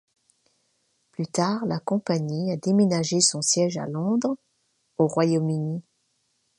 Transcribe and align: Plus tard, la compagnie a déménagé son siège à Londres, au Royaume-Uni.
Plus 1.11 1.27
tard, 1.27 1.63
la 1.67 1.77
compagnie 1.79 2.51
a 2.51 2.57
déménagé 2.57 3.21
son 3.21 3.43
siège 3.43 3.77
à 3.77 3.85
Londres, 3.85 4.35
au 4.97 5.05
Royaume-Uni. 5.07 5.83